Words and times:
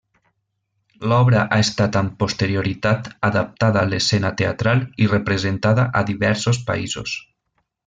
L'obra 1.11 1.43
ha 1.57 1.59
estat 1.65 1.99
amb 2.01 2.15
posterioritat 2.23 3.11
adaptada 3.29 3.83
a 3.83 3.91
l'escena 3.93 4.33
teatral 4.41 4.83
i 5.05 5.11
representada 5.13 5.87
a 6.01 6.03
diversos 6.11 6.65
països. 6.73 7.17